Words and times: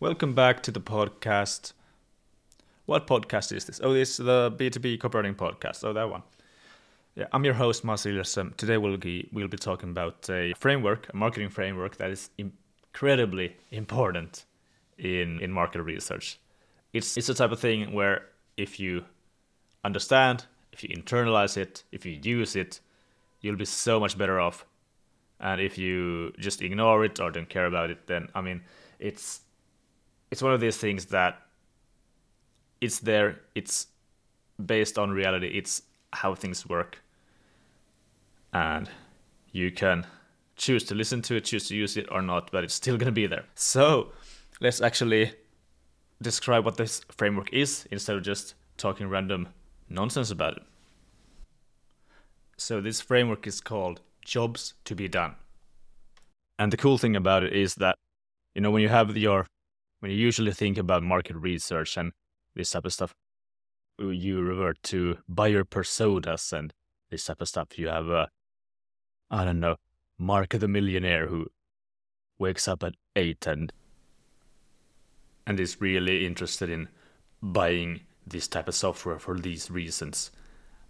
Welcome 0.00 0.34
back 0.34 0.62
to 0.62 0.70
the 0.70 0.80
podcast. 0.80 1.74
What 2.86 3.06
podcast 3.06 3.54
is 3.54 3.66
this? 3.66 3.82
Oh, 3.84 3.92
is 3.92 4.16
the 4.16 4.50
B2B 4.50 4.96
copywriting 4.96 5.36
podcast. 5.36 5.84
Oh, 5.84 5.92
that 5.92 6.08
one. 6.08 6.22
Yeah, 7.14 7.26
I'm 7.32 7.44
your 7.44 7.52
host, 7.52 7.84
Mars 7.84 8.04
Today 8.04 8.78
we'll 8.78 8.96
be, 8.96 9.28
we'll 9.30 9.46
be 9.46 9.58
talking 9.58 9.90
about 9.90 10.26
a 10.30 10.54
framework, 10.54 11.12
a 11.12 11.16
marketing 11.16 11.50
framework 11.50 11.98
that 11.98 12.10
is 12.10 12.30
incredibly 12.38 13.58
important 13.72 14.46
in, 14.96 15.38
in 15.40 15.52
market 15.52 15.82
research. 15.82 16.40
It's, 16.94 17.18
it's 17.18 17.26
the 17.26 17.34
type 17.34 17.52
of 17.52 17.60
thing 17.60 17.92
where 17.92 18.22
if 18.56 18.80
you 18.80 19.04
understand, 19.84 20.46
if 20.72 20.82
you 20.82 20.88
internalize 20.96 21.58
it, 21.58 21.84
if 21.92 22.06
you 22.06 22.18
use 22.22 22.56
it, 22.56 22.80
you'll 23.42 23.56
be 23.56 23.66
so 23.66 24.00
much 24.00 24.16
better 24.16 24.40
off. 24.40 24.64
And 25.38 25.60
if 25.60 25.76
you 25.76 26.32
just 26.38 26.62
ignore 26.62 27.04
it 27.04 27.20
or 27.20 27.30
don't 27.30 27.50
care 27.50 27.66
about 27.66 27.90
it, 27.90 28.06
then 28.06 28.28
I 28.34 28.40
mean, 28.40 28.62
it's 28.98 29.42
it's 30.30 30.42
one 30.42 30.52
of 30.52 30.60
these 30.60 30.76
things 30.76 31.06
that 31.06 31.38
it's 32.80 33.00
there, 33.00 33.40
it's 33.54 33.88
based 34.64 34.98
on 34.98 35.10
reality, 35.10 35.48
it's 35.48 35.82
how 36.12 36.34
things 36.34 36.66
work. 36.68 37.02
And 38.52 38.88
you 39.52 39.70
can 39.70 40.06
choose 40.56 40.84
to 40.84 40.94
listen 40.94 41.22
to 41.22 41.36
it, 41.36 41.44
choose 41.44 41.68
to 41.68 41.76
use 41.76 41.96
it 41.96 42.06
or 42.10 42.22
not, 42.22 42.50
but 42.50 42.64
it's 42.64 42.74
still 42.74 42.96
going 42.96 43.06
to 43.06 43.12
be 43.12 43.26
there. 43.26 43.44
So 43.54 44.12
let's 44.60 44.80
actually 44.80 45.32
describe 46.22 46.64
what 46.64 46.76
this 46.76 47.02
framework 47.10 47.52
is 47.52 47.86
instead 47.90 48.16
of 48.16 48.22
just 48.22 48.54
talking 48.76 49.08
random 49.08 49.48
nonsense 49.88 50.30
about 50.30 50.56
it. 50.56 50.62
So 52.56 52.80
this 52.80 53.00
framework 53.00 53.46
is 53.46 53.60
called 53.60 54.00
Jobs 54.24 54.74
to 54.84 54.94
be 54.94 55.08
Done. 55.08 55.34
And 56.58 56.70
the 56.70 56.76
cool 56.76 56.98
thing 56.98 57.16
about 57.16 57.42
it 57.42 57.54
is 57.54 57.76
that, 57.76 57.96
you 58.54 58.60
know, 58.60 58.70
when 58.70 58.82
you 58.82 58.90
have 58.90 59.16
your 59.16 59.46
when 60.00 60.10
you 60.10 60.16
usually 60.16 60.52
think 60.52 60.78
about 60.78 61.02
market 61.02 61.36
research 61.36 61.96
and 61.96 62.12
this 62.54 62.70
type 62.70 62.84
of 62.84 62.92
stuff, 62.92 63.14
uh, 64.02 64.08
you 64.08 64.40
revert 64.40 64.82
to 64.82 65.18
buyer 65.28 65.64
personas 65.64 66.52
and 66.52 66.72
this 67.10 67.24
type 67.24 67.40
of 67.40 67.48
stuff. 67.48 67.78
You 67.78 67.88
have 67.88 68.08
a, 68.08 68.28
I 69.30 69.44
don't 69.44 69.60
know, 69.60 69.76
Mark 70.18 70.50
the 70.50 70.68
millionaire 70.68 71.28
who 71.28 71.46
wakes 72.38 72.68
up 72.68 72.82
at 72.82 72.94
eight 73.16 73.46
and 73.46 73.72
and 75.46 75.58
is 75.58 75.80
really 75.80 76.26
interested 76.26 76.68
in 76.68 76.88
buying 77.42 78.00
this 78.26 78.46
type 78.46 78.68
of 78.68 78.74
software 78.74 79.18
for 79.18 79.38
these 79.38 79.70
reasons, 79.70 80.30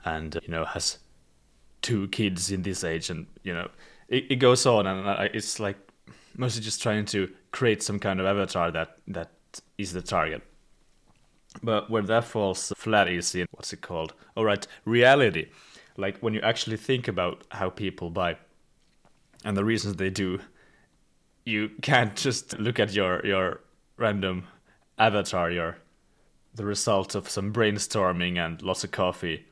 and 0.04 0.38
you 0.42 0.48
know 0.48 0.64
has 0.64 0.98
two 1.80 2.08
kids 2.08 2.50
in 2.50 2.62
this 2.62 2.84
age, 2.84 3.08
and 3.08 3.26
you 3.44 3.54
know 3.54 3.68
it, 4.08 4.26
it 4.30 4.36
goes 4.36 4.66
on, 4.66 4.86
and 4.86 5.30
it's 5.32 5.60
like 5.60 5.78
mostly 6.36 6.62
just 6.62 6.82
trying 6.82 7.04
to 7.06 7.28
create 7.50 7.82
some 7.82 7.98
kind 7.98 8.20
of 8.20 8.26
avatar 8.26 8.70
that 8.70 8.96
that 9.08 9.30
is 9.78 9.92
the 9.92 10.02
target. 10.02 10.42
But 11.62 11.90
where 11.90 12.02
that 12.02 12.24
falls 12.24 12.72
flat 12.76 13.08
is 13.08 13.34
in 13.34 13.46
what's 13.50 13.72
it 13.72 13.80
called? 13.80 14.14
All 14.36 14.44
right, 14.44 14.66
reality. 14.84 15.46
Like 15.96 16.18
when 16.18 16.34
you 16.34 16.40
actually 16.40 16.76
think 16.76 17.08
about 17.08 17.44
how 17.50 17.70
people 17.70 18.10
buy 18.10 18.36
and 19.44 19.56
the 19.56 19.64
reasons 19.64 19.96
they 19.96 20.10
do, 20.10 20.40
you 21.44 21.70
can't 21.82 22.14
just 22.14 22.58
look 22.58 22.78
at 22.78 22.92
your 22.92 23.24
your 23.26 23.60
random 23.96 24.46
avatar, 24.98 25.50
your 25.50 25.78
the 26.54 26.64
result 26.64 27.14
of 27.14 27.28
some 27.28 27.52
brainstorming 27.52 28.38
and 28.38 28.62
lots 28.62 28.84
of 28.84 28.90
coffee, 28.90 29.46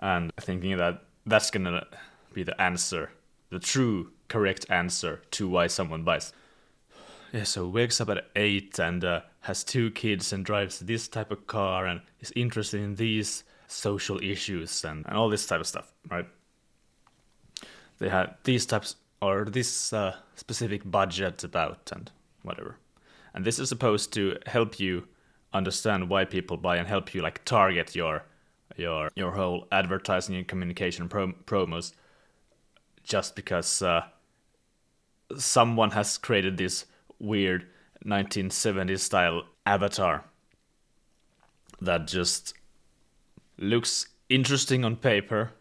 and 0.00 0.32
thinking 0.40 0.76
that 0.76 1.02
that's 1.26 1.50
gonna 1.50 1.86
be 2.34 2.42
the 2.42 2.60
answer, 2.60 3.10
the 3.50 3.58
true 3.58 4.10
correct 4.32 4.64
answer 4.70 5.20
to 5.30 5.46
why 5.46 5.66
someone 5.66 6.04
buys. 6.04 6.32
Yeah, 7.32 7.44
so 7.44 7.68
wakes 7.68 8.00
up 8.00 8.08
at 8.08 8.28
eight 8.34 8.78
and 8.78 9.04
uh, 9.04 9.20
has 9.40 9.62
two 9.62 9.90
kids 9.90 10.32
and 10.32 10.42
drives 10.42 10.80
this 10.80 11.06
type 11.06 11.30
of 11.30 11.46
car 11.46 11.86
and 11.86 12.00
is 12.20 12.32
interested 12.34 12.80
in 12.80 12.94
these 12.94 13.44
social 13.68 14.18
issues 14.22 14.84
and, 14.84 15.04
and 15.06 15.16
all 15.16 15.28
this 15.28 15.46
type 15.46 15.60
of 15.60 15.66
stuff, 15.66 15.92
right? 16.10 16.26
They 17.98 18.08
had 18.08 18.36
these 18.44 18.64
types 18.64 18.96
or 19.20 19.44
this 19.44 19.92
uh, 19.92 20.16
specific 20.34 20.82
budget 20.90 21.44
about 21.44 21.92
and 21.94 22.10
whatever. 22.42 22.78
And 23.34 23.44
this 23.44 23.58
is 23.58 23.68
supposed 23.68 24.14
to 24.14 24.38
help 24.46 24.80
you 24.80 25.08
understand 25.52 26.08
why 26.08 26.24
people 26.24 26.56
buy 26.56 26.78
and 26.78 26.88
help 26.88 27.14
you 27.14 27.20
like 27.20 27.44
target 27.44 27.94
your 27.94 28.24
your 28.76 29.10
your 29.14 29.32
whole 29.32 29.66
advertising 29.70 30.34
and 30.34 30.48
communication 30.48 31.06
prom- 31.08 31.36
promos 31.44 31.92
just 33.04 33.36
because 33.36 33.82
uh, 33.82 34.02
someone 35.36 35.90
has 35.92 36.18
created 36.18 36.56
this 36.56 36.86
weird 37.18 37.66
1970s 38.04 39.00
style 39.00 39.42
avatar 39.64 40.24
that 41.80 42.06
just 42.06 42.54
looks 43.58 44.06
interesting 44.28 44.84
on 44.84 44.96
paper 44.96 45.52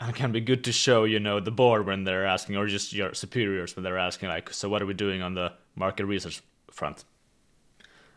and 0.00 0.14
can 0.14 0.32
be 0.32 0.40
good 0.40 0.64
to 0.64 0.72
show, 0.72 1.04
you 1.04 1.20
know, 1.20 1.38
the 1.38 1.50
board 1.50 1.86
when 1.86 2.04
they're 2.04 2.26
asking, 2.26 2.56
or 2.56 2.66
just 2.66 2.92
your 2.92 3.14
superiors 3.14 3.76
when 3.76 3.84
they're 3.84 3.98
asking, 3.98 4.28
like, 4.28 4.52
so 4.52 4.68
what 4.68 4.82
are 4.82 4.86
we 4.86 4.94
doing 4.94 5.22
on 5.22 5.34
the 5.34 5.52
market 5.76 6.04
research 6.06 6.42
front? 6.70 7.04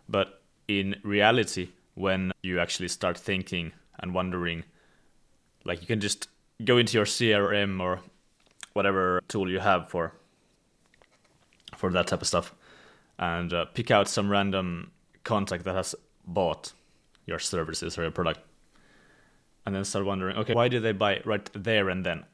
But 0.09 0.41
in 0.67 0.95
reality, 1.03 1.69
when 1.93 2.31
you 2.41 2.59
actually 2.59 2.87
start 2.87 3.17
thinking 3.17 3.71
and 3.99 4.13
wondering, 4.13 4.63
like, 5.63 5.81
you 5.81 5.87
can 5.87 6.01
just 6.01 6.27
go 6.63 6.77
into 6.77 6.97
your 6.97 7.05
CRM 7.05 7.79
or 7.79 7.99
whatever 8.73 9.21
tool 9.27 9.49
you 9.49 9.59
have 9.59 9.89
for 9.89 10.13
for 11.75 11.91
that 11.91 12.07
type 12.07 12.21
of 12.21 12.27
stuff. 12.27 12.53
And 13.17 13.53
uh, 13.53 13.65
pick 13.65 13.91
out 13.91 14.07
some 14.07 14.29
random 14.29 14.91
contact 15.23 15.63
that 15.65 15.75
has 15.75 15.95
bought 16.25 16.73
your 17.25 17.39
services 17.39 17.97
or 17.97 18.03
your 18.03 18.11
product. 18.11 18.39
And 19.65 19.75
then 19.75 19.83
start 19.83 20.05
wondering 20.05 20.37
okay 20.37 20.53
why 20.53 20.67
did 20.67 20.83
they 20.83 20.91
buy 20.91 21.21
right 21.25 21.49
there 21.53 21.89
and 21.89 22.05
then? 22.05 22.25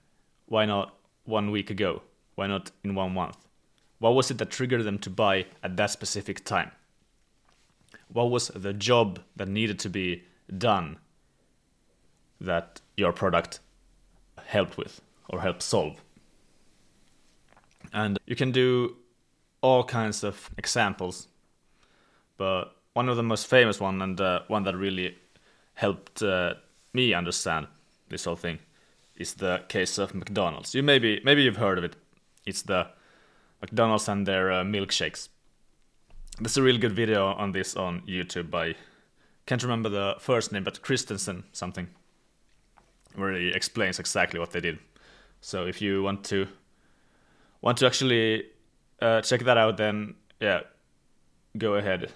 Why 0.47 0.65
not 0.65 0.95
one 1.23 1.51
week 1.51 1.69
ago? 1.69 2.01
Why 2.35 2.47
not 2.47 2.71
in 2.83 2.95
one 2.95 3.13
month? 3.13 3.37
What 3.99 4.15
was 4.15 4.31
it 4.31 4.37
that 4.39 4.49
triggered 4.49 4.83
them 4.83 4.99
to 4.99 5.09
buy 5.09 5.45
at 5.63 5.77
that 5.77 5.91
specific 5.91 6.43
time? 6.43 6.71
What 8.09 8.31
was 8.31 8.47
the 8.49 8.73
job 8.73 9.19
that 9.35 9.47
needed 9.47 9.79
to 9.79 9.89
be 9.89 10.23
done 10.57 10.97
that 12.41 12.81
your 12.97 13.13
product 13.13 13.59
helped 14.43 14.75
with 14.75 15.01
or 15.29 15.39
helped 15.39 15.61
solve? 15.61 16.01
And 17.93 18.17
you 18.25 18.35
can 18.35 18.51
do 18.51 18.97
all 19.61 19.83
kinds 19.83 20.23
of 20.23 20.49
examples, 20.57 21.27
but 22.37 22.75
one 22.93 23.09
of 23.09 23.15
the 23.15 23.23
most 23.23 23.47
famous 23.47 23.79
one 23.79 24.01
and 24.01 24.19
uh, 24.19 24.41
one 24.47 24.63
that 24.63 24.75
really 24.75 25.15
helped 25.75 26.21
uh, 26.21 26.55
me 26.93 27.13
understand 27.13 27.67
this 28.09 28.25
whole 28.25 28.35
thing 28.35 28.59
is 29.15 29.35
the 29.35 29.63
case 29.69 29.97
of 29.97 30.13
McDonald's. 30.13 30.75
You 30.75 30.83
maybe 30.83 31.21
maybe 31.23 31.43
you've 31.43 31.57
heard 31.57 31.77
of 31.77 31.83
it. 31.83 31.95
It's 32.45 32.63
the 32.63 32.87
McDonald's 33.61 34.07
and 34.09 34.25
their 34.25 34.51
uh, 34.51 34.63
milkshakes. 34.63 35.29
There's 36.39 36.57
a 36.57 36.63
really 36.63 36.79
good 36.79 36.93
video 36.93 37.27
on 37.27 37.51
this 37.51 37.75
on 37.75 38.01
YouTube 38.07 38.49
by 38.49 38.75
can't 39.45 39.63
remember 39.63 39.89
the 39.89 40.15
first 40.19 40.51
name, 40.51 40.63
but 40.63 40.81
Christensen 40.81 41.43
something, 41.51 41.87
where 43.15 43.33
he 43.33 43.49
explains 43.49 43.99
exactly 43.99 44.39
what 44.39 44.51
they 44.51 44.61
did. 44.61 44.79
So 45.41 45.65
if 45.65 45.81
you 45.81 46.03
want 46.03 46.23
to 46.25 46.47
want 47.61 47.77
to 47.79 47.85
actually 47.85 48.45
uh, 49.01 49.21
check 49.21 49.41
that 49.41 49.57
out, 49.57 49.77
then 49.77 50.15
yeah, 50.39 50.61
go 51.57 51.75
ahead. 51.75 52.11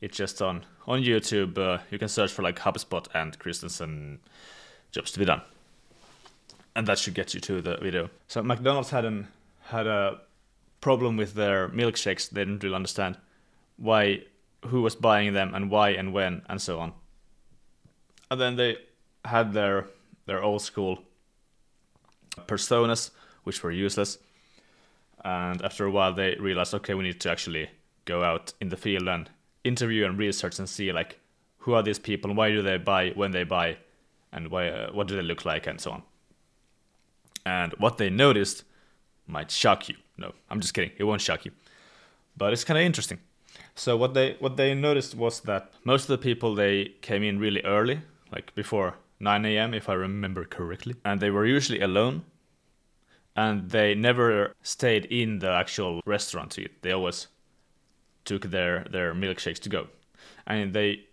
It's 0.00 0.16
just 0.16 0.40
on 0.40 0.64
on 0.86 1.02
YouTube. 1.02 1.58
Uh, 1.58 1.82
you 1.90 1.98
can 1.98 2.08
search 2.08 2.32
for 2.32 2.42
like 2.42 2.58
HubSpot 2.58 3.06
and 3.14 3.38
Christensen 3.38 4.20
jobs 4.92 5.10
to 5.12 5.18
be 5.18 5.24
done, 5.24 5.42
and 6.74 6.86
that 6.86 6.98
should 6.98 7.14
get 7.14 7.34
you 7.34 7.40
to 7.40 7.60
the 7.60 7.76
video. 7.78 8.10
So 8.28 8.42
McDonald's 8.42 8.90
had 8.90 9.04
an 9.04 9.28
had 9.64 9.86
a 9.86 10.20
problem 10.80 11.16
with 11.16 11.34
their 11.34 11.68
milkshakes. 11.68 12.30
They 12.30 12.42
didn't 12.42 12.62
really 12.62 12.76
understand 12.76 13.16
why, 13.76 14.22
who 14.66 14.82
was 14.82 14.94
buying 14.94 15.32
them, 15.32 15.54
and 15.54 15.70
why 15.70 15.90
and 15.90 16.12
when, 16.12 16.42
and 16.48 16.60
so 16.62 16.78
on. 16.78 16.92
And 18.30 18.40
then 18.40 18.56
they 18.56 18.76
had 19.24 19.52
their 19.52 19.86
their 20.26 20.42
old 20.42 20.62
school 20.62 21.02
personas, 22.46 23.10
which 23.44 23.62
were 23.62 23.70
useless 23.70 24.18
and 25.26 25.60
after 25.62 25.84
a 25.84 25.90
while 25.90 26.12
they 26.12 26.36
realized 26.36 26.72
okay 26.72 26.94
we 26.94 27.02
need 27.02 27.20
to 27.20 27.30
actually 27.30 27.68
go 28.04 28.22
out 28.22 28.52
in 28.60 28.68
the 28.68 28.76
field 28.76 29.08
and 29.08 29.28
interview 29.64 30.06
and 30.06 30.16
research 30.16 30.58
and 30.58 30.68
see 30.68 30.92
like 30.92 31.18
who 31.58 31.74
are 31.74 31.82
these 31.82 31.98
people 31.98 32.30
and 32.30 32.38
why 32.38 32.50
do 32.50 32.62
they 32.62 32.78
buy 32.78 33.10
when 33.10 33.32
they 33.32 33.42
buy 33.42 33.76
and 34.32 34.48
why 34.48 34.68
uh, 34.68 34.92
what 34.92 35.08
do 35.08 35.16
they 35.16 35.22
look 35.22 35.44
like 35.44 35.66
and 35.66 35.80
so 35.80 35.90
on. 35.90 36.02
And 37.44 37.72
what 37.78 37.98
they 37.98 38.08
noticed 38.08 38.64
might 39.26 39.50
shock 39.50 39.88
you. 39.88 39.96
No 40.16 40.32
i'm 40.48 40.60
just 40.60 40.74
kidding. 40.74 40.92
It 40.96 41.04
won't 41.04 41.20
shock 41.20 41.44
you. 41.44 41.50
But 42.36 42.52
it's 42.52 42.64
kind 42.64 42.78
of 42.78 42.84
interesting. 42.84 43.18
So 43.74 43.96
what 43.96 44.14
they 44.14 44.36
what 44.38 44.56
they 44.56 44.74
noticed 44.74 45.16
was 45.16 45.40
that 45.40 45.72
most 45.82 46.02
of 46.02 46.08
the 46.08 46.18
people 46.18 46.54
they 46.54 46.92
came 47.00 47.24
in 47.24 47.40
really 47.40 47.62
early 47.62 48.00
like 48.30 48.54
before 48.54 48.94
9 49.20 49.46
a.m 49.46 49.74
if 49.74 49.88
i 49.88 49.94
remember 49.94 50.44
correctly. 50.44 50.94
And 51.04 51.20
they 51.20 51.30
were 51.30 51.46
usually 51.46 51.80
alone 51.80 52.22
and 53.36 53.70
they 53.70 53.94
never 53.94 54.54
stayed 54.62 55.04
in 55.06 55.38
the 55.38 55.50
actual 55.50 56.00
restaurant 56.06 56.52
to 56.52 56.62
eat. 56.62 56.82
They 56.82 56.92
always 56.92 57.28
took 58.24 58.50
their 58.50 58.84
their 58.90 59.14
milkshakes 59.14 59.60
to 59.60 59.68
go, 59.68 59.88
and 60.46 60.72
they, 60.72 61.06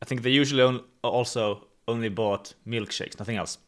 I 0.00 0.04
think 0.04 0.22
they 0.22 0.30
usually 0.30 0.62
on, 0.62 0.82
also 1.02 1.66
only 1.88 2.08
bought 2.08 2.54
milkshakes, 2.66 3.18
nothing 3.18 3.36
else. 3.36 3.58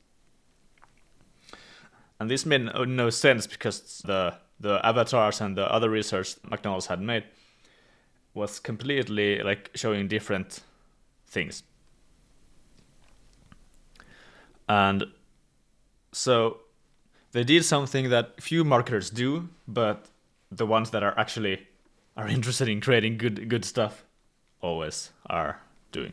And 2.21 2.31
this 2.31 2.47
made 2.47 2.63
no, 2.63 2.85
no 2.85 3.11
sense 3.11 3.47
because 3.47 4.03
the 4.05 4.35
the 4.61 4.85
avatars 4.87 5.41
and 5.41 5.57
the 5.57 5.71
other 5.73 5.91
research 5.91 6.37
McDonald's 6.49 6.87
had 6.87 7.01
made 7.01 7.25
was 8.35 8.61
completely 8.61 9.43
like 9.43 9.71
showing 9.75 10.09
different 10.09 10.61
things. 11.27 11.63
And 14.69 15.05
so 16.13 16.61
they 17.35 17.43
did 17.43 17.65
something 17.65 18.11
that 18.11 18.41
few 18.41 18.63
marketers 18.65 19.11
do, 19.11 19.49
but 19.67 20.07
the 20.53 20.65
ones 20.65 20.91
that 20.91 21.03
are 21.03 21.19
actually 21.19 21.67
are 22.17 22.29
interested 22.29 22.69
in 22.69 22.81
creating 22.81 23.19
good 23.19 23.49
good 23.49 23.65
stuff 23.65 24.05
always 24.61 25.11
are 25.27 25.61
doing. 25.91 26.13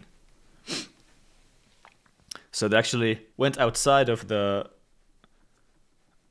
So 2.51 2.67
they 2.67 2.75
actually 2.75 3.21
went 3.37 3.57
outside 3.59 4.09
of 4.09 4.27
the 4.27 4.69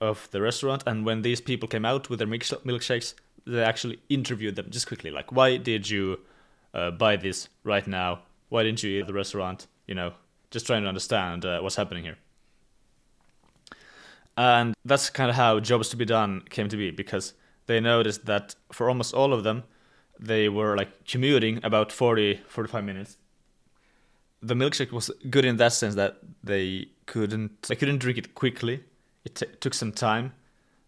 of 0.01 0.29
the 0.33 0.41
restaurant, 0.41 0.83
and 0.87 1.07
when 1.07 1.23
these 1.23 1.41
people 1.41 1.69
came 1.69 1.85
out 1.85 2.11
with 2.11 2.19
their 2.19 2.29
milkshakes, 2.29 3.15
they 3.47 3.63
actually 3.63 4.01
interviewed 4.09 4.57
them 4.57 4.67
just 4.71 4.89
quickly, 4.89 5.13
like, 5.13 5.31
"Why 5.31 5.57
did 5.57 5.89
you 5.89 6.19
uh, 6.75 6.91
buy 6.91 7.15
this 7.17 7.49
right 7.63 7.87
now? 7.87 8.23
Why 8.49 8.65
didn't 8.65 8.83
you 8.83 8.91
eat 8.91 9.03
at 9.03 9.07
the 9.07 9.15
restaurant? 9.15 9.69
You 9.87 9.95
know, 9.95 10.15
just 10.51 10.67
trying 10.67 10.83
to 10.83 10.89
understand 10.89 11.45
uh, 11.45 11.61
what's 11.61 11.77
happening 11.77 12.03
here." 12.03 12.19
And 14.37 14.75
that's 14.85 15.11
kind 15.11 15.31
of 15.31 15.37
how 15.37 15.61
jobs 15.61 15.89
to 15.91 15.97
be 15.97 16.05
done 16.05 16.43
came 16.49 16.69
to 16.69 16.77
be 16.77 16.91
because 16.91 17.35
they 17.67 17.81
noticed 17.81 18.27
that 18.27 18.55
for 18.73 18.89
almost 18.89 19.15
all 19.15 19.33
of 19.33 19.45
them, 19.45 19.65
they 20.19 20.49
were 20.49 20.77
like 20.77 21.05
commuting 21.07 21.61
about 21.65 21.93
40, 21.93 22.41
45 22.47 22.85
minutes. 22.85 23.17
The 24.43 24.55
milkshake 24.55 24.93
was 24.93 25.11
good 25.29 25.45
in 25.45 25.57
that 25.57 25.73
sense 25.73 25.95
that 25.97 26.19
they 26.43 26.89
couldn't 27.07 27.63
they 27.63 27.77
couldn't 27.77 27.99
drink 27.99 28.19
it 28.19 28.35
quickly. 28.35 28.85
It 29.25 29.35
t- 29.35 29.47
took 29.61 29.75
some 29.75 29.93
time, 29.93 30.33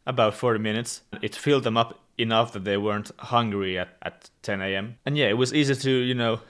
about 0.07 0.35
40 0.35 0.59
minutes. 0.59 1.03
It 1.21 1.35
filled 1.35 1.65
them 1.65 1.77
up 1.77 2.01
enough 2.17 2.53
that 2.53 2.65
they 2.65 2.77
weren't 2.77 3.11
hungry 3.19 3.79
at, 3.79 3.97
at 4.03 4.31
10 4.43 4.63
a.m. 4.63 4.97
And 5.05 5.19
yeah, 5.19 5.27
it 5.29 5.37
was 5.37 5.53
easy 5.53 5.75
to, 5.75 5.91
you 5.91 6.15
know, 6.15 6.41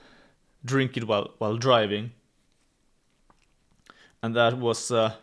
drink 0.65 0.97
it 0.97 1.07
while 1.07 1.35
while 1.39 1.57
driving. 1.57 2.13
And 4.23 4.37
that 4.37 4.57
was 4.59 4.91
uh, 4.93 5.15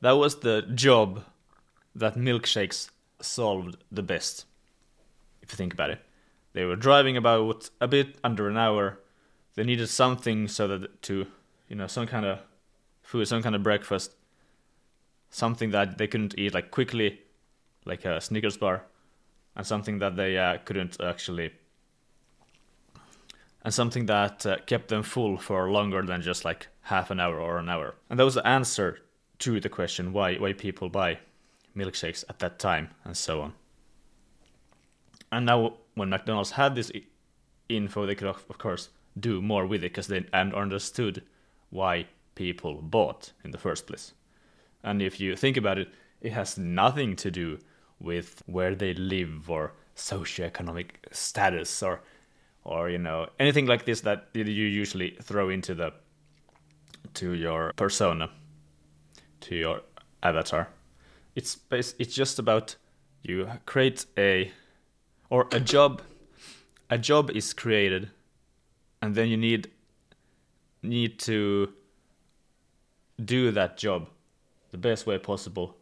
that 0.00 0.12
was 0.12 0.40
the 0.40 0.62
job 0.62 1.24
that 1.94 2.14
milkshakes 2.14 2.90
solved 3.20 3.76
the 3.90 4.02
best. 4.02 4.44
If 5.42 5.52
you 5.52 5.56
think 5.56 5.72
about 5.72 5.90
it, 5.90 6.00
they 6.52 6.64
were 6.64 6.76
driving 6.76 7.16
about 7.16 7.70
a 7.80 7.88
bit 7.88 8.16
under 8.22 8.48
an 8.48 8.56
hour. 8.56 9.00
They 9.54 9.64
needed 9.64 9.88
something 9.88 10.48
so 10.48 10.68
that 10.68 11.02
to, 11.02 11.26
you 11.68 11.76
know, 11.76 11.86
some 11.86 12.06
kind 12.06 12.26
of 12.26 12.40
food, 13.02 13.26
some 13.26 13.42
kind 13.42 13.54
of 13.54 13.62
breakfast, 13.62 14.14
something 15.30 15.70
that 15.70 15.98
they 15.98 16.06
couldn't 16.06 16.38
eat 16.38 16.54
like 16.54 16.70
quickly, 16.70 17.20
like 17.84 18.04
a 18.04 18.20
Snickers 18.20 18.56
bar, 18.56 18.84
and 19.56 19.66
something 19.66 19.98
that 19.98 20.16
they 20.16 20.38
uh, 20.38 20.58
couldn't 20.64 21.00
actually, 21.00 21.52
and 23.64 23.74
something 23.74 24.06
that 24.06 24.46
uh, 24.46 24.56
kept 24.66 24.88
them 24.88 25.02
full 25.02 25.36
for 25.36 25.70
longer 25.70 26.02
than 26.02 26.22
just 26.22 26.44
like 26.44 26.68
half 26.82 27.10
an 27.10 27.18
hour 27.18 27.40
or 27.40 27.58
an 27.58 27.68
hour. 27.68 27.94
And 28.08 28.18
that 28.18 28.24
was 28.24 28.34
the 28.34 28.46
answer 28.46 28.98
to 29.40 29.60
the 29.60 29.68
question 29.68 30.12
why 30.12 30.34
why 30.36 30.52
people 30.52 30.88
buy 30.88 31.18
milkshakes 31.76 32.24
at 32.28 32.38
that 32.40 32.58
time 32.58 32.90
and 33.04 33.16
so 33.16 33.40
on. 33.40 33.52
And 35.30 35.46
now 35.46 35.74
when 35.94 36.10
McDonald's 36.10 36.52
had 36.52 36.74
this 36.74 36.90
info, 37.68 38.06
they 38.06 38.14
could 38.14 38.28
of 38.28 38.58
course 38.58 38.88
do 39.18 39.42
more 39.42 39.66
with 39.66 39.80
it 39.80 39.90
because 39.92 40.06
they 40.06 40.24
and 40.32 40.54
understood 40.54 41.22
why 41.70 42.06
people 42.34 42.80
bought 42.82 43.32
in 43.44 43.50
the 43.50 43.58
first 43.58 43.86
place. 43.86 44.12
And 44.82 45.02
if 45.02 45.20
you 45.20 45.36
think 45.36 45.56
about 45.56 45.78
it, 45.78 45.88
it 46.20 46.32
has 46.32 46.56
nothing 46.56 47.16
to 47.16 47.30
do 47.30 47.58
with 48.00 48.42
where 48.46 48.74
they 48.74 48.94
live 48.94 49.50
or 49.50 49.72
socioeconomic 49.96 50.90
status 51.10 51.82
or 51.82 52.00
or 52.64 52.88
you 52.88 52.98
know 52.98 53.26
anything 53.40 53.66
like 53.66 53.84
this 53.84 54.02
that 54.02 54.28
you 54.32 54.44
usually 54.44 55.16
throw 55.22 55.48
into 55.48 55.74
the 55.74 55.92
to 57.14 57.32
your 57.32 57.72
persona 57.76 58.30
to 59.40 59.54
your 59.54 59.80
avatar. 60.22 60.68
It's 61.34 61.58
it's 61.70 62.14
just 62.14 62.38
about 62.38 62.76
you 63.22 63.48
create 63.66 64.06
a 64.16 64.50
or 65.30 65.46
a 65.52 65.60
job. 65.60 66.02
A 66.90 66.96
job 66.96 67.30
is 67.30 67.52
created, 67.52 68.10
and 69.02 69.14
then 69.14 69.28
you 69.28 69.36
need 69.36 69.70
need 70.82 71.18
to 71.20 71.72
do 73.22 73.50
that 73.50 73.76
job 73.76 74.08
the 74.70 74.78
best 74.78 75.06
way 75.06 75.18
possible, 75.18 75.76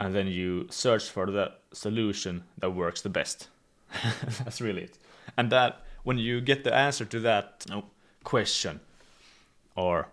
and 0.00 0.14
then 0.14 0.26
you 0.26 0.66
search 0.70 1.10
for 1.10 1.30
the 1.30 1.52
solution 1.72 2.44
that 2.58 2.70
works 2.70 3.02
the 3.02 3.08
best. 3.08 3.48
That's 4.38 4.60
really 4.60 4.84
it. 4.84 4.98
And 5.36 5.50
that 5.50 5.82
when 6.02 6.18
you 6.18 6.40
get 6.40 6.64
the 6.64 6.74
answer 6.74 7.04
to 7.04 7.20
that 7.20 7.66
question 8.24 8.80
or 9.74 10.08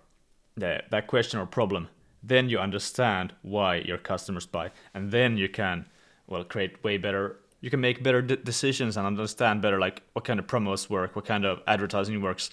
the, 0.56 0.84
that 0.90 1.08
question 1.08 1.40
or 1.40 1.46
problem, 1.46 1.88
then 2.24 2.50
you 2.50 2.58
understand 2.58 3.34
why 3.42 3.76
your 3.76 3.98
customers 3.98 4.46
buy. 4.46 4.72
And 4.94 5.12
then 5.12 5.38
you 5.38 5.50
can 5.50 5.86
well 6.28 6.44
create 6.44 6.84
way 6.84 6.98
better 6.98 7.38
you 7.60 7.70
can 7.70 7.80
make 7.80 8.04
better 8.04 8.22
decisions 8.22 8.98
and 8.98 9.08
understand 9.08 9.62
better 9.62 9.80
like 9.80 10.02
what 10.14 10.26
kind 10.26 10.40
of 10.40 10.48
promos 10.48 10.90
work 10.90 11.16
what 11.16 11.26
kind 11.26 11.46
of 11.46 11.62
advertising 11.68 12.22
works. 12.22 12.50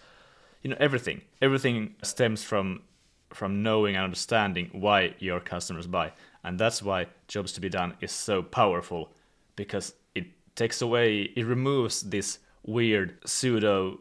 You 0.63 0.71
know 0.71 0.77
everything 0.81 1.23
everything 1.41 1.95
stems 2.03 2.43
from 2.43 2.83
from 3.31 3.63
knowing 3.63 3.95
and 3.95 4.05
understanding 4.05 4.69
why 4.73 5.15
your 5.21 5.39
customers 5.39 5.87
buy. 5.87 6.13
And 6.43 6.59
that's 6.59 6.83
why 6.83 7.07
jobs 7.29 7.53
to 7.53 7.61
be 7.61 7.69
done 7.69 7.95
is 8.01 8.11
so 8.11 8.43
powerful 8.43 9.13
because 9.55 9.95
it 10.17 10.27
takes 10.57 10.83
away 10.83 11.31
it 11.37 11.47
removes 11.47 12.03
this 12.03 12.41
weird 12.65 13.19
pseudo 13.25 14.01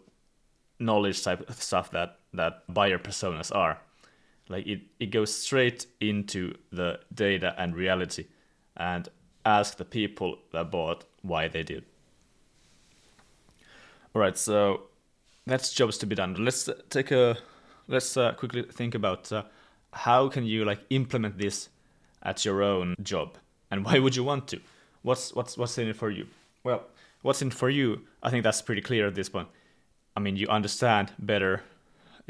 knowledge 0.80 1.24
type 1.24 1.48
of 1.48 1.62
stuff 1.62 1.92
that 1.92 2.18
that 2.34 2.64
buyer 2.74 2.98
personas 2.98 3.56
are 3.56 3.80
like 4.50 4.68
it, 4.68 4.82
it 5.00 5.08
goes 5.08 5.34
straight 5.34 5.86
into 6.02 6.56
the 6.72 7.00
data 7.14 7.56
and 7.58 7.76
reality 7.76 8.26
and 8.76 9.08
ask 9.46 9.78
the 9.78 9.86
people 9.86 10.38
that 10.52 10.72
bought 10.72 11.06
why 11.22 11.48
they 11.48 11.64
did. 11.64 11.86
All 14.14 14.22
right, 14.22 14.38
so 14.38 14.84
that's 15.46 15.72
jobs 15.72 15.98
to 16.00 16.06
be 16.06 16.16
done. 16.16 16.36
Let's 16.44 16.68
take 16.90 17.12
a 17.12 17.38
let's 17.88 18.18
uh, 18.18 18.34
quickly 18.34 18.64
think 18.64 18.96
about 18.96 19.32
uh, 19.32 19.44
how 19.94 20.30
can 20.30 20.46
you 20.46 20.66
like 20.66 20.80
implement 20.90 21.38
this 21.38 21.70
at 22.24 22.44
your 22.44 22.62
own 22.62 22.96
job 23.02 23.38
and 23.72 23.86
why 23.86 24.00
would 24.00 24.16
you 24.16 24.24
want 24.24 24.48
to? 24.50 24.60
What's 25.04 25.34
what's 25.34 25.58
what's 25.58 25.78
in 25.78 25.88
it 25.88 25.96
for 25.96 26.10
you? 26.10 26.28
Well, 26.64 26.84
what's 27.22 27.42
in 27.42 27.50
it 27.50 27.54
for 27.54 27.70
you? 27.70 28.02
I 28.24 28.30
think 28.30 28.44
that's 28.44 28.62
pretty 28.62 28.82
clear 28.82 29.08
at 29.08 29.16
this 29.16 29.30
point. 29.30 29.48
I 30.16 30.20
mean, 30.20 30.36
you 30.36 30.48
understand 30.48 31.12
better 31.20 31.64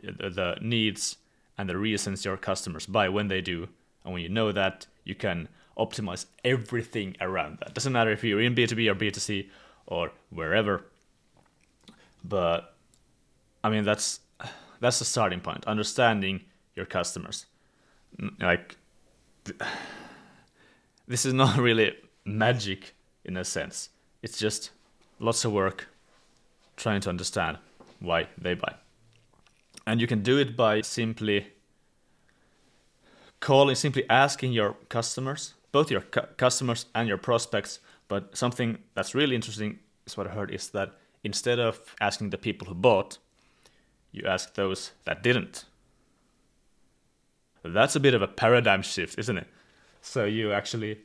the, 0.03 0.29
the 0.29 0.57
needs 0.61 1.17
and 1.59 1.69
the 1.69 1.77
reasons 1.77 2.23
your 2.23 2.37
customers 2.37 2.85
buy 2.85 3.09
when 3.09 3.27
they 3.27 3.41
do. 3.41 3.67
And 4.05 4.13
when 4.13 4.23
you 4.23 4.29
know 4.29 4.53
that, 4.53 4.87
you 5.03 5.13
can 5.13 5.49
optimize 5.77 6.25
everything 6.45 7.17
around 7.19 7.57
that. 7.59 7.73
Doesn't 7.73 7.91
matter 7.91 8.11
if 8.11 8.23
you're 8.23 8.39
in 8.39 8.55
B2B 8.55 8.89
or 8.89 8.95
B2C 8.95 9.49
or 9.85 10.11
wherever. 10.29 10.85
But 12.23 12.73
I 13.61 13.69
mean 13.69 13.83
that's 13.83 14.21
that's 14.79 14.99
the 14.99 15.05
starting 15.05 15.41
point. 15.41 15.65
Understanding 15.67 16.45
your 16.77 16.85
customers. 16.85 17.45
Mm, 18.17 18.41
like 18.41 18.77
this 21.07 21.25
is 21.25 21.33
not 21.33 21.57
really 21.67 21.93
magic 22.23 22.95
in 23.25 23.35
a 23.35 23.43
sense. 23.43 23.89
It's 24.21 24.39
just 24.39 24.71
lots 25.19 25.43
of 25.43 25.51
work 25.51 25.89
trying 26.77 27.01
to 27.01 27.09
understand 27.09 27.57
why 27.99 28.29
they 28.37 28.53
buy. 28.53 28.75
And 29.89 29.99
you 29.99 30.05
can 30.05 30.21
do 30.21 30.37
it 30.37 30.55
by 30.55 30.81
simply 30.81 31.47
calling, 33.39 33.73
simply 33.73 34.07
asking 34.07 34.53
your 34.53 34.75
customers, 34.87 35.55
both 35.71 35.89
your 35.89 36.01
cu- 36.01 36.27
customers 36.37 36.85
and 36.93 37.07
your 37.07 37.17
prospects. 37.17 37.79
But 38.07 38.37
something 38.37 38.77
that's 38.93 39.15
really 39.15 39.33
interesting 39.33 39.79
is 40.05 40.15
what 40.15 40.27
I 40.27 40.29
heard 40.29 40.51
is 40.51 40.69
that 40.69 40.91
instead 41.23 41.57
of 41.57 41.95
asking 41.99 42.29
the 42.29 42.37
people 42.37 42.67
who 42.67 42.75
bought, 42.75 43.17
you 44.11 44.27
ask 44.27 44.53
those 44.53 44.91
that 45.05 45.23
didn't. 45.23 45.65
That's 47.63 47.95
a 47.95 47.99
bit 47.99 48.13
of 48.13 48.21
a 48.21 48.27
paradigm 48.27 48.83
shift, 48.83 49.17
isn't 49.17 49.39
it? 49.39 49.47
So 50.03 50.25
you 50.25 50.53
actually 50.53 50.99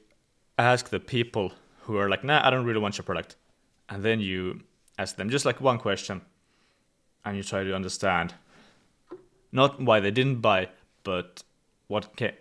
ask 0.59 0.91
the 0.91 1.01
people 1.01 1.55
who 1.85 1.97
are 1.97 2.11
like, 2.11 2.23
nah, 2.23 2.47
I 2.47 2.51
don't 2.51 2.67
really 2.67 2.81
want 2.81 2.99
your 2.99 3.05
product. 3.05 3.37
And 3.89 4.03
then 4.03 4.21
you 4.21 4.61
ask 4.99 5.17
them 5.17 5.31
just 5.31 5.47
like 5.47 5.63
one 5.63 5.79
question 5.79 6.21
and 7.25 7.35
you 7.35 7.43
try 7.43 7.65
to 7.65 7.75
understand 7.75 8.35
not 9.55 9.81
why 9.81 10.01
they 10.01 10.11
didn't 10.11 10.41
buy, 10.41 10.69
but 11.05 11.43
what, 11.87 12.17
can, 12.17 12.33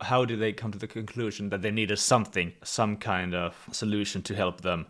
how 0.00 0.24
did 0.24 0.40
they 0.40 0.52
come 0.52 0.72
to 0.72 0.78
the 0.78 0.86
conclusion 0.86 1.50
that 1.50 1.62
they 1.62 1.70
needed 1.70 1.98
something, 1.98 2.52
some 2.62 2.96
kind 2.96 3.34
of 3.34 3.54
solution 3.70 4.22
to 4.22 4.34
help 4.34 4.62
them 4.62 4.86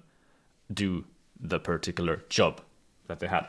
do 0.73 1.05
the 1.41 1.59
particular 1.59 2.23
job 2.29 2.61
that 3.09 3.19
they 3.19 3.27
had. 3.27 3.47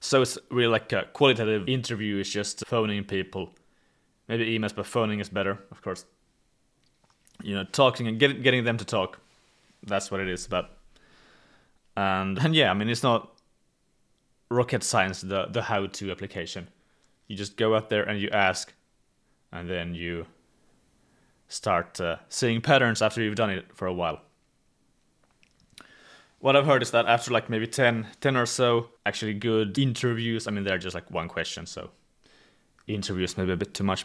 So 0.00 0.22
it's 0.22 0.38
really 0.50 0.70
like 0.70 0.92
a 0.92 1.06
qualitative 1.12 1.68
interview 1.68 2.18
is 2.18 2.30
just 2.30 2.64
phoning 2.66 3.04
people. 3.04 3.50
Maybe 4.28 4.58
emails, 4.58 4.74
but 4.74 4.86
phoning 4.86 5.20
is 5.20 5.28
better, 5.28 5.58
of 5.70 5.82
course. 5.82 6.04
You 7.42 7.54
know, 7.56 7.64
talking 7.64 8.06
and 8.06 8.18
get, 8.18 8.42
getting 8.42 8.64
them 8.64 8.76
to 8.78 8.84
talk. 8.84 9.18
That's 9.82 10.10
what 10.10 10.20
it 10.20 10.28
is 10.28 10.46
about. 10.46 10.70
And, 11.96 12.38
and 12.38 12.54
yeah, 12.54 12.70
I 12.70 12.74
mean, 12.74 12.88
it's 12.88 13.02
not 13.02 13.35
rocket 14.48 14.82
science, 14.82 15.20
the, 15.20 15.46
the 15.46 15.62
how 15.62 15.86
to 15.86 16.10
application. 16.10 16.68
You 17.26 17.36
just 17.36 17.56
go 17.56 17.74
out 17.74 17.88
there 17.88 18.04
and 18.04 18.20
you 18.20 18.28
ask, 18.30 18.72
and 19.52 19.68
then 19.68 19.94
you 19.94 20.26
start 21.48 22.00
uh, 22.00 22.16
seeing 22.28 22.60
patterns 22.60 23.02
after 23.02 23.22
you've 23.22 23.34
done 23.36 23.50
it 23.50 23.66
for 23.74 23.86
a 23.86 23.92
while. 23.92 24.20
What 26.38 26.54
I've 26.54 26.66
heard 26.66 26.82
is 26.82 26.90
that 26.90 27.06
after 27.06 27.30
like 27.30 27.48
maybe 27.48 27.66
10, 27.66 28.06
10 28.20 28.36
or 28.36 28.46
so 28.46 28.90
actually 29.04 29.34
good 29.34 29.78
interviews, 29.78 30.46
I 30.46 30.50
mean, 30.50 30.64
they're 30.64 30.78
just 30.78 30.94
like 30.94 31.10
one 31.10 31.28
question, 31.28 31.66
so 31.66 31.90
interviews 32.86 33.36
maybe 33.36 33.52
a 33.52 33.56
bit 33.56 33.74
too 33.74 33.84
much. 33.84 34.04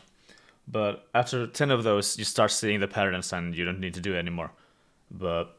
But 0.67 1.07
after 1.13 1.48
10 1.48 1.71
of 1.71 1.83
those, 1.83 2.17
you 2.17 2.24
start 2.24 2.51
seeing 2.51 2.79
the 2.79 2.88
patterns 2.88 3.33
and 3.33 3.55
you 3.55 3.65
don't 3.65 3.79
need 3.79 3.93
to 3.95 4.00
do 4.00 4.15
it 4.15 4.19
anymore. 4.19 4.51
But 5.10 5.57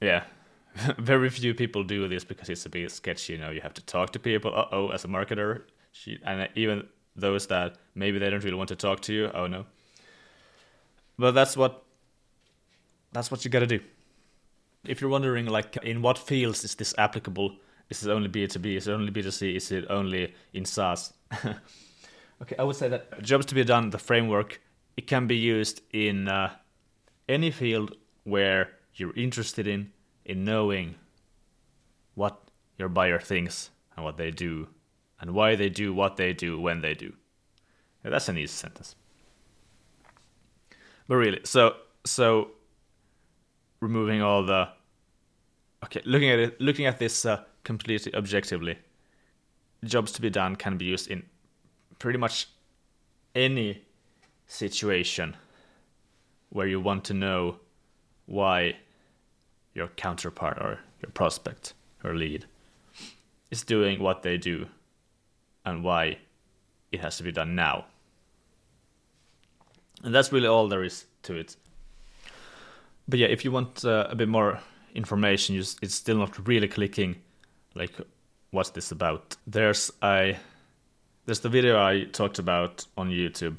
yeah, 0.00 0.24
very 0.98 1.30
few 1.30 1.54
people 1.54 1.82
do 1.84 2.08
this 2.08 2.24
because 2.24 2.48
it's 2.48 2.66
a 2.66 2.68
bit 2.68 2.90
sketchy. 2.90 3.34
You 3.34 3.38
know, 3.38 3.50
you 3.50 3.60
have 3.60 3.74
to 3.74 3.82
talk 3.84 4.12
to 4.12 4.18
people. 4.18 4.52
Uh 4.54 4.66
oh, 4.72 4.88
as 4.88 5.04
a 5.04 5.08
marketer, 5.08 5.62
and 6.24 6.48
even 6.54 6.86
those 7.16 7.46
that 7.48 7.76
maybe 7.94 8.18
they 8.18 8.30
don't 8.30 8.44
really 8.44 8.56
want 8.56 8.68
to 8.68 8.76
talk 8.76 9.00
to 9.00 9.12
you. 9.12 9.30
Oh 9.34 9.46
no. 9.46 9.66
But 11.18 11.32
that's 11.32 11.56
what 11.56 11.84
that's 13.12 13.30
what 13.30 13.44
you 13.44 13.50
got 13.50 13.60
to 13.60 13.66
do. 13.66 13.80
If 14.84 15.00
you're 15.00 15.10
wondering, 15.10 15.46
like, 15.46 15.76
in 15.78 16.02
what 16.02 16.18
fields 16.18 16.64
is 16.64 16.74
this 16.74 16.94
applicable? 16.98 17.56
Is 17.90 18.06
it 18.06 18.10
only 18.10 18.28
B2B? 18.28 18.76
Is 18.76 18.86
it 18.86 18.92
only 18.92 19.10
B2C? 19.10 19.56
Is 19.56 19.72
it 19.72 19.86
only 19.90 20.34
in 20.52 20.64
SaaS? 20.64 21.12
okay, 22.42 22.56
I 22.58 22.62
would 22.62 22.76
say 22.76 22.88
that 22.88 23.22
jobs 23.22 23.46
to 23.46 23.54
be 23.54 23.64
done, 23.64 23.90
the 23.90 23.98
framework, 23.98 24.60
it 24.96 25.06
can 25.06 25.26
be 25.26 25.36
used 25.36 25.80
in 25.92 26.28
uh, 26.28 26.52
any 27.28 27.50
field 27.50 27.96
where 28.24 28.70
you're 28.94 29.16
interested 29.16 29.66
in 29.66 29.90
in 30.28 30.44
knowing 30.44 30.94
what 32.14 32.40
your 32.76 32.88
buyer 32.88 33.18
thinks 33.18 33.70
and 33.96 34.04
what 34.04 34.16
they 34.16 34.30
do 34.30 34.68
and 35.20 35.32
why 35.32 35.56
they 35.56 35.68
do 35.68 35.92
what 35.92 36.16
they 36.16 36.32
do 36.32 36.60
when 36.60 36.80
they 36.80 36.94
do. 36.94 37.12
Yeah, 38.04 38.10
that's 38.10 38.28
an 38.28 38.38
easy 38.38 38.52
sentence. 38.52 38.94
But 41.08 41.16
really, 41.16 41.40
so 41.44 41.76
so 42.04 42.50
removing 43.80 44.22
all 44.22 44.44
the 44.44 44.68
okay, 45.84 46.02
looking 46.04 46.30
at 46.30 46.38
it, 46.38 46.60
looking 46.60 46.86
at 46.86 46.98
this 46.98 47.24
uh, 47.24 47.42
completely 47.64 48.14
objectively, 48.14 48.78
jobs 49.84 50.12
to 50.12 50.20
be 50.20 50.30
done 50.30 50.54
can 50.54 50.76
be 50.76 50.84
used 50.84 51.10
in 51.10 51.22
pretty 51.98 52.18
much 52.18 52.48
any 53.34 53.82
situation 54.46 55.36
where 56.50 56.66
you 56.66 56.80
want 56.80 57.04
to 57.04 57.14
know 57.14 57.56
why 58.26 58.76
your 59.78 59.88
counterpart 59.88 60.58
or 60.60 60.80
your 61.00 61.10
prospect 61.12 61.72
or 62.04 62.14
lead 62.14 62.44
is 63.50 63.62
doing 63.62 64.02
what 64.02 64.22
they 64.22 64.36
do 64.36 64.66
and 65.64 65.84
why 65.84 66.18
it 66.92 67.00
has 67.00 67.16
to 67.16 67.22
be 67.22 67.32
done 67.32 67.54
now. 67.54 67.86
And 70.02 70.14
that's 70.14 70.32
really 70.32 70.46
all 70.46 70.68
there 70.68 70.84
is 70.84 71.06
to 71.22 71.34
it. 71.34 71.56
But 73.08 73.18
yeah, 73.18 73.28
if 73.28 73.44
you 73.44 73.50
want 73.50 73.84
uh, 73.84 74.06
a 74.10 74.14
bit 74.14 74.28
more 74.28 74.60
information, 74.94 75.54
you, 75.54 75.62
it's 75.82 75.94
still 75.94 76.18
not 76.18 76.46
really 76.46 76.68
clicking 76.68 77.16
like 77.74 77.92
what's 78.50 78.70
this 78.70 78.90
about. 78.92 79.36
There's 79.46 79.90
a 80.02 80.36
there's 81.26 81.40
the 81.40 81.48
video 81.48 81.82
I 81.82 82.04
talked 82.04 82.38
about 82.38 82.86
on 82.96 83.10
YouTube. 83.10 83.58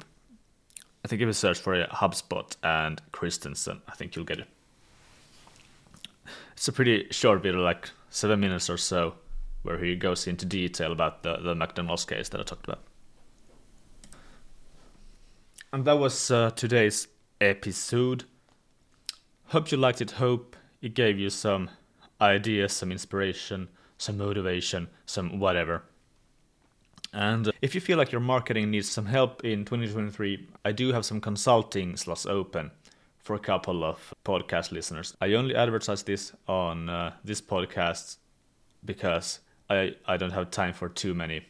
I 1.04 1.08
think 1.08 1.22
if 1.22 1.26
you 1.26 1.32
search 1.32 1.58
for 1.58 1.74
a 1.74 1.86
HubSpot 1.88 2.56
and 2.62 3.00
Christensen, 3.12 3.80
I 3.88 3.92
think 3.92 4.16
you'll 4.16 4.24
get 4.24 4.40
it. 4.40 4.48
It's 6.60 6.68
a 6.68 6.72
pretty 6.72 7.06
short 7.10 7.42
video, 7.42 7.62
like 7.62 7.88
seven 8.10 8.38
minutes 8.38 8.68
or 8.68 8.76
so, 8.76 9.14
where 9.62 9.78
he 9.78 9.96
goes 9.96 10.26
into 10.26 10.44
detail 10.44 10.92
about 10.92 11.22
the, 11.22 11.38
the 11.38 11.54
McDonald's 11.54 12.04
case 12.04 12.28
that 12.28 12.38
I 12.38 12.44
talked 12.44 12.68
about. 12.68 12.82
And 15.72 15.86
that 15.86 15.98
was 15.98 16.30
uh, 16.30 16.50
today's 16.50 17.08
episode. 17.40 18.24
Hope 19.46 19.72
you 19.72 19.78
liked 19.78 20.02
it. 20.02 20.10
Hope 20.10 20.54
it 20.82 20.92
gave 20.92 21.18
you 21.18 21.30
some 21.30 21.70
ideas, 22.20 22.74
some 22.74 22.92
inspiration, 22.92 23.70
some 23.96 24.18
motivation, 24.18 24.88
some 25.06 25.38
whatever. 25.38 25.84
And 27.14 27.48
uh, 27.48 27.52
if 27.62 27.74
you 27.74 27.80
feel 27.80 27.96
like 27.96 28.12
your 28.12 28.20
marketing 28.20 28.70
needs 28.70 28.90
some 28.90 29.06
help 29.06 29.46
in 29.46 29.64
2023, 29.64 30.46
I 30.66 30.72
do 30.72 30.92
have 30.92 31.06
some 31.06 31.22
consulting 31.22 31.96
slots 31.96 32.26
open 32.26 32.70
for 33.22 33.34
a 33.34 33.38
couple 33.38 33.84
of 33.84 34.14
podcast 34.24 34.72
listeners. 34.72 35.16
I 35.20 35.34
only 35.34 35.54
advertise 35.54 36.02
this 36.02 36.32
on 36.48 36.88
uh, 36.88 37.12
this 37.24 37.40
podcast 37.40 38.16
because 38.84 39.40
I 39.68 39.94
I 40.06 40.16
don't 40.16 40.32
have 40.32 40.50
time 40.50 40.72
for 40.72 40.88
too 40.88 41.14
many 41.14 41.46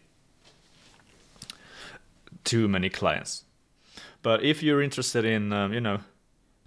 too 2.45 2.69
many 2.69 2.89
clients. 2.89 3.45
But 4.23 4.45
if 4.45 4.63
you're 4.63 4.83
interested 4.83 5.25
in 5.25 5.53
um, 5.53 5.73
you 5.73 5.81
know 5.81 6.01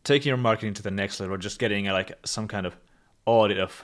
taking 0.04 0.30
your 0.30 0.38
marketing 0.38 0.74
to 0.76 0.84
the 0.84 0.92
next 0.92 1.20
level, 1.20 1.38
just 1.38 1.60
getting 1.60 1.88
uh, 1.88 1.94
like 1.94 2.14
some 2.26 2.48
kind 2.48 2.66
of 2.66 2.76
audit 3.26 3.60
of 3.60 3.84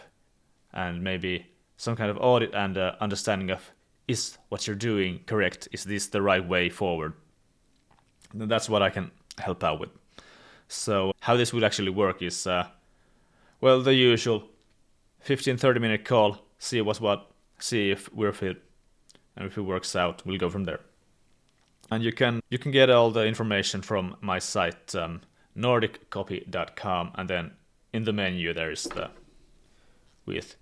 and 0.73 1.03
maybe 1.03 1.47
some 1.77 1.95
kind 1.95 2.11
of 2.11 2.17
audit 2.17 2.53
and 2.53 2.77
uh, 2.77 2.95
understanding 2.99 3.49
of 3.49 3.71
is 4.07 4.37
what 4.49 4.67
you're 4.67 4.75
doing 4.75 5.21
correct? 5.25 5.67
Is 5.71 5.83
this 5.83 6.07
the 6.07 6.21
right 6.21 6.45
way 6.45 6.69
forward? 6.69 7.13
That's 8.33 8.69
what 8.69 8.81
I 8.81 8.89
can 8.89 9.11
help 9.37 9.63
out 9.63 9.79
with. 9.79 9.89
So 10.69 11.13
how 11.21 11.35
this 11.35 11.51
would 11.51 11.63
actually 11.63 11.89
work 11.89 12.21
is, 12.21 12.45
uh, 12.45 12.67
well, 13.59 13.81
the 13.81 13.95
usual 13.95 14.43
15 15.19 15.57
30 15.57 15.79
minute 15.79 16.05
call, 16.05 16.37
see 16.59 16.79
what's 16.79 17.01
what, 17.01 17.31
see 17.57 17.89
if 17.89 18.11
we're 18.13 18.31
fit, 18.31 18.63
and 19.35 19.47
if 19.47 19.57
it 19.57 19.61
works 19.61 19.95
out, 19.95 20.25
we'll 20.25 20.37
go 20.37 20.49
from 20.49 20.65
there. 20.65 20.79
And 21.91 22.03
you 22.03 22.13
can 22.13 22.41
you 22.49 22.59
can 22.59 22.71
get 22.71 22.91
all 22.91 23.09
the 23.09 23.25
information 23.25 23.81
from 23.81 24.15
my 24.21 24.37
site 24.37 24.93
um, 24.95 25.21
nordiccopy.com, 25.57 27.11
and 27.15 27.27
then 27.27 27.51
in 27.91 28.03
the 28.03 28.13
menu 28.13 28.53
there 28.53 28.71
is 28.71 28.83
the 28.83 29.09
with 30.27 30.55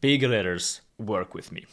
big 0.00 0.22
letters 0.22 0.82
work 0.98 1.34
with 1.34 1.50
me. 1.50 1.66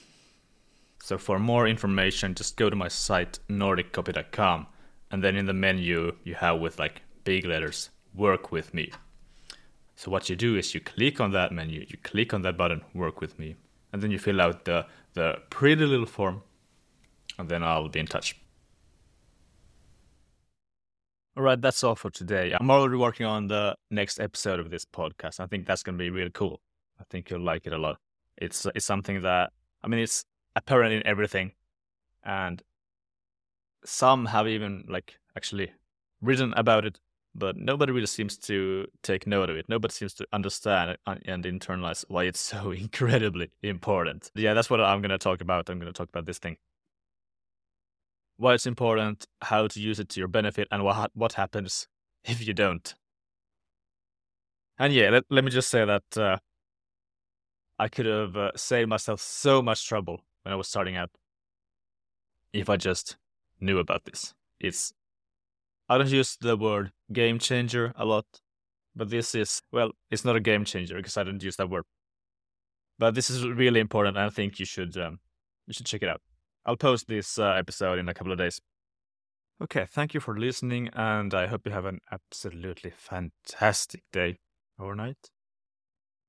So 1.04 1.20
for 1.20 1.38
more 1.38 1.68
information, 1.68 2.34
just 2.34 2.58
go 2.58 2.72
to 2.72 2.76
my 2.76 2.88
site 2.88 3.38
nordiccopy.com, 3.48 4.66
and 5.12 5.24
then 5.24 5.36
in 5.36 5.46
the 5.46 5.54
menu 5.54 6.16
you 6.24 6.34
have 6.34 6.60
with 6.60 6.80
like 6.80 7.04
big 7.26 7.46
letters, 7.46 7.90
work 8.14 8.52
with 8.52 8.74
me. 8.74 8.92
So 9.96 10.10
what 10.12 10.30
you 10.30 10.36
do 10.38 10.56
is 10.56 10.74
you 10.74 10.80
click 10.80 11.20
on 11.20 11.32
that 11.32 11.52
menu, 11.52 11.86
you 11.88 11.98
click 11.98 12.34
on 12.34 12.42
that 12.44 12.58
button, 12.58 12.82
work 12.94 13.20
with 13.20 13.38
me, 13.38 13.56
and 13.92 14.02
then 14.02 14.12
you 14.12 14.20
fill 14.20 14.40
out 14.40 14.66
the, 14.66 14.86
the 15.14 15.42
pretty 15.50 15.86
little 15.86 16.06
form, 16.06 16.44
and 17.38 17.50
then 17.50 17.64
I'll 17.64 17.90
be 17.90 18.00
in 18.00 18.08
touch. 18.08 18.36
All 21.38 21.44
right, 21.44 21.62
that's 21.62 21.84
all 21.84 21.96
for 21.96 22.10
today. 22.10 22.56
I'm 22.58 22.72
already 22.72 22.96
working 22.96 23.26
on 23.26 23.48
the 23.48 23.76
next 23.92 24.22
episode 24.22 24.60
of 24.62 24.70
this 24.70 24.86
podcast. 24.86 25.42
I 25.42 25.48
think 25.48 25.66
that's 25.66 25.84
going 25.84 25.98
to 25.98 26.02
be 26.02 26.10
really 26.10 26.32
cool. 26.32 26.62
I 26.98 27.04
think 27.10 27.30
you'll 27.30 27.42
like 27.42 27.68
it 27.68 27.74
a 27.74 27.78
lot. 27.78 27.98
It's 28.38 28.66
it's 28.74 28.86
something 28.86 29.22
that 29.24 29.52
I 29.84 29.88
mean, 29.88 30.00
it's 30.00 30.24
apparent 30.56 30.94
in 30.94 31.06
everything, 31.06 31.52
and 32.24 32.62
some 33.84 34.26
have 34.28 34.48
even 34.48 34.86
like 34.88 35.20
actually 35.36 35.74
written 36.22 36.54
about 36.56 36.86
it 36.86 37.00
but 37.36 37.58
nobody 37.58 37.92
really 37.92 38.08
seems 38.08 38.38
to 38.38 38.88
take 39.04 39.28
note 39.28 39.50
of 39.50 39.58
it. 39.58 39.68
Nobody 39.68 39.92
seems 39.92 40.14
to 40.16 40.28
understand 40.32 40.98
and 41.06 41.44
internalize 41.44 42.06
why 42.08 42.24
it's 42.24 42.40
so 42.54 42.72
incredibly 42.72 43.52
important. 43.62 44.32
Yeah, 44.36 44.54
that's 44.54 44.70
what 44.70 44.82
I'm 44.82 45.02
going 45.02 45.10
to 45.10 45.18
talk 45.18 45.42
about. 45.42 45.70
I'm 45.70 45.80
going 45.80 45.92
to 45.92 45.98
talk 45.98 46.10
about 46.10 46.26
this 46.26 46.40
thing. 46.40 46.58
Why 48.38 48.54
it's 48.54 48.66
important, 48.66 49.28
how 49.42 49.68
to 49.68 49.80
use 49.80 50.00
it 50.00 50.10
to 50.10 50.20
your 50.20 50.28
benefit, 50.28 50.68
and 50.72 50.84
what 50.84 51.12
what 51.14 51.34
happens 51.34 51.88
if 52.26 52.46
you 52.46 52.54
don't. 52.54 52.94
And 54.78 54.94
yeah, 54.94 55.10
let, 55.10 55.24
let 55.30 55.44
me 55.46 55.52
just 55.52 55.70
say 55.70 55.86
that 55.86 56.18
uh, 56.18 56.38
I 57.80 57.88
could 57.88 58.06
have 58.06 58.36
uh, 58.36 58.52
saved 58.56 58.90
myself 58.90 59.22
so 59.22 59.62
much 59.62 59.88
trouble 59.88 60.22
when 60.44 60.52
I 60.52 60.56
was 60.58 60.68
starting 60.68 60.98
out 60.98 61.12
if 62.52 62.70
I 62.70 62.76
just 62.76 63.16
knew 63.62 63.80
about 63.80 64.04
this. 64.04 64.34
It's 64.60 64.94
I 65.90 65.98
don't 65.98 66.10
use 66.10 66.38
the 66.40 66.58
word 66.58 66.92
game 67.12 67.40
changer 67.40 67.94
a 67.96 68.06
lot, 68.06 68.26
but 68.96 69.10
this 69.10 69.36
is, 69.36 69.62
well, 69.72 69.92
it's 70.12 70.26
not 70.26 70.36
a 70.36 70.40
game 70.40 70.66
changer 70.66 70.96
because 70.98 71.18
I 71.18 71.24
don't 71.24 71.44
use 71.44 71.56
that 71.58 71.70
word. 71.70 71.86
But 72.98 73.16
this 73.16 73.30
is 73.30 73.46
really 73.48 73.80
important, 73.80 74.18
and 74.18 74.26
I 74.26 74.30
think 74.30 74.60
you 74.60 74.66
should 74.66 74.98
um, 74.98 75.20
you 75.68 75.74
should 75.74 75.86
check 75.86 76.04
it 76.04 76.10
out. 76.10 76.22
I'll 76.66 76.78
post 76.78 77.08
this 77.08 77.38
uh, 77.38 77.52
episode 77.52 78.00
in 78.00 78.10
a 78.10 78.14
couple 78.14 78.32
of 78.32 78.38
days. 78.38 78.60
Okay, 79.62 79.86
thank 79.90 80.14
you 80.14 80.20
for 80.20 80.38
listening, 80.38 80.90
and 80.94 81.34
I 81.34 81.48
hope 81.48 81.66
you 81.66 81.72
have 81.72 81.86
an 81.86 82.00
absolutely 82.12 82.92
fantastic 82.92 84.04
day 84.12 84.40
or 84.78 84.96
night. 84.96 85.30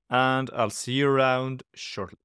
and 0.09 0.49
I'll 0.53 0.69
see 0.69 0.93
you 0.93 1.07
around 1.07 1.63
shortly. 1.73 2.19